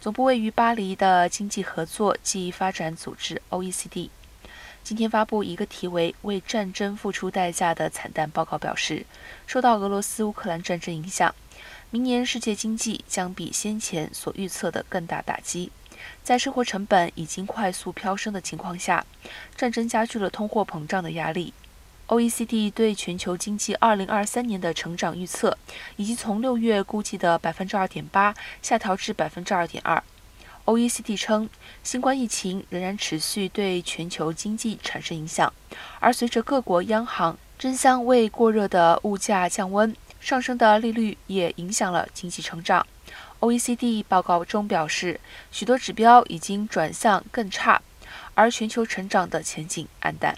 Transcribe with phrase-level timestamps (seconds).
[0.00, 4.08] 总部位于巴黎的经济合作暨发展组织 （OECD）
[4.82, 9.04] 今天发布一个题为“为战争付出代价”的惨淡报告，表示，
[9.46, 11.34] 受到俄罗斯乌克兰战争影响，
[11.90, 15.70] 明年世界经济将比先前所预测的更大打击。
[16.24, 19.04] 在生活成本已经快速飙升的情况下，
[19.54, 21.52] 战争加剧了通货膨胀的压力。
[22.10, 25.56] OECD 对全球经济2023年的成长预测，
[25.94, 30.00] 以及从六月估计的百分之2.8%下调至百分之2.2%。
[30.64, 31.48] OECD 称，
[31.84, 35.52] 新冠疫情仍然持续对全球经济产生影响，
[36.00, 42.84] 而随着各国央行争相为过热的物价降温，上升的利率也影响了经济成长。
[43.38, 45.20] OECD 报告中表示，
[45.52, 47.80] 许多指标已经转向更差，
[48.34, 50.36] 而全球成长的前景黯淡。